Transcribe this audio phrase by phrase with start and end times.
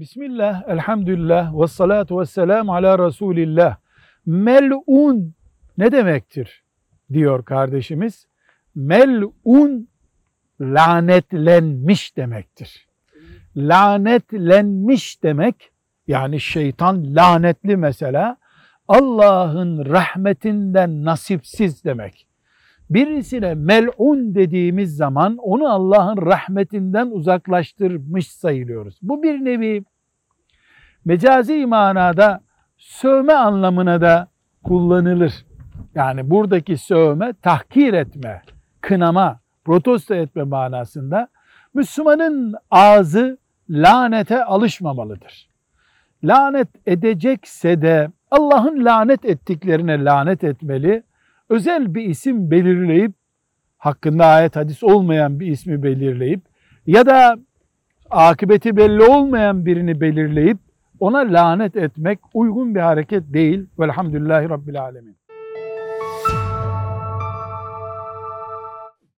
[0.00, 3.76] Bismillah, elhamdülillah, ve salatu ve selamu ala Resulillah.
[4.26, 5.34] Mel'un
[5.78, 6.62] ne demektir?
[7.12, 8.26] diyor kardeşimiz.
[8.74, 9.88] Mel'un
[10.60, 12.86] lanetlenmiş demektir.
[13.56, 15.70] Lanetlenmiş demek
[16.06, 18.36] yani şeytan lanetli mesela
[18.88, 22.26] Allah'ın rahmetinden nasipsiz demek.
[22.90, 28.98] Birisine mel'un dediğimiz zaman onu Allah'ın rahmetinden uzaklaştırmış sayılıyoruz.
[29.02, 29.84] Bu bir nevi
[31.04, 32.40] mecazi manada
[32.78, 34.28] sövme anlamına da
[34.64, 35.32] kullanılır.
[35.94, 38.42] Yani buradaki sövme tahkir etme,
[38.80, 41.28] kınama, protesto etme manasında
[41.74, 43.38] Müslümanın ağzı
[43.70, 45.48] lanete alışmamalıdır.
[46.24, 51.02] Lanet edecekse de Allah'ın lanet ettiklerine lanet etmeli.
[51.48, 53.12] Özel bir isim belirleyip
[53.78, 56.40] hakkında ayet hadis olmayan bir ismi belirleyip
[56.86, 57.36] ya da
[58.10, 60.58] akıbeti belli olmayan birini belirleyip
[61.00, 63.66] ona lanet etmek uygun bir hareket değil.
[63.78, 65.16] Velhamdülillahi Rabbil Alemin.